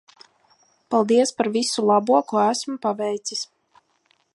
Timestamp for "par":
1.41-1.49